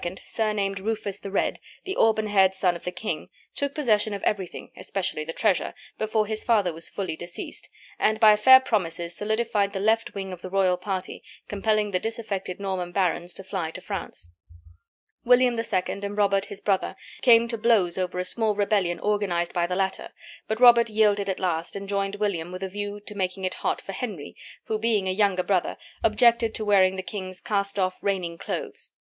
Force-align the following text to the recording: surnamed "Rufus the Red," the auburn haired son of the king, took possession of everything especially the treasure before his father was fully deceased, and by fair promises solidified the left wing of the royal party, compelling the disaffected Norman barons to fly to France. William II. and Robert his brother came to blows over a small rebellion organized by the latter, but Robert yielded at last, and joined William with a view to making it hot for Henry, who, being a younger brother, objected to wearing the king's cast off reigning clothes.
surnamed 0.23 0.79
"Rufus 0.79 1.19
the 1.19 1.29
Red," 1.29 1.59
the 1.83 1.95
auburn 1.95 2.25
haired 2.25 2.55
son 2.55 2.75
of 2.75 2.85
the 2.85 2.91
king, 2.91 3.29
took 3.55 3.75
possession 3.75 4.15
of 4.15 4.23
everything 4.23 4.71
especially 4.75 5.23
the 5.23 5.31
treasure 5.31 5.75
before 5.99 6.25
his 6.25 6.43
father 6.43 6.73
was 6.73 6.89
fully 6.89 7.15
deceased, 7.15 7.69
and 7.99 8.19
by 8.19 8.35
fair 8.35 8.59
promises 8.59 9.15
solidified 9.15 9.73
the 9.73 9.79
left 9.79 10.15
wing 10.15 10.33
of 10.33 10.41
the 10.41 10.49
royal 10.49 10.75
party, 10.75 11.21
compelling 11.47 11.91
the 11.91 11.99
disaffected 11.99 12.59
Norman 12.59 12.91
barons 12.91 13.31
to 13.35 13.43
fly 13.43 13.69
to 13.69 13.79
France. 13.79 14.31
William 15.23 15.53
II. 15.55 15.81
and 15.89 16.17
Robert 16.17 16.45
his 16.45 16.61
brother 16.61 16.95
came 17.21 17.47
to 17.47 17.55
blows 17.55 17.95
over 17.95 18.17
a 18.17 18.23
small 18.23 18.55
rebellion 18.55 18.97
organized 19.01 19.53
by 19.53 19.67
the 19.67 19.75
latter, 19.75 20.09
but 20.47 20.59
Robert 20.59 20.89
yielded 20.89 21.29
at 21.29 21.39
last, 21.39 21.75
and 21.75 21.87
joined 21.87 22.15
William 22.15 22.51
with 22.51 22.63
a 22.63 22.67
view 22.69 22.99
to 23.01 23.13
making 23.13 23.43
it 23.45 23.53
hot 23.61 23.79
for 23.79 23.91
Henry, 23.91 24.35
who, 24.65 24.79
being 24.79 25.07
a 25.07 25.11
younger 25.11 25.43
brother, 25.43 25.77
objected 26.03 26.55
to 26.55 26.65
wearing 26.65 26.95
the 26.95 27.03
king's 27.03 27.39
cast 27.39 27.77
off 27.77 27.99
reigning 28.01 28.39
clothes. 28.39 28.93